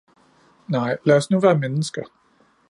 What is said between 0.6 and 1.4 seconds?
Nej, lad os nu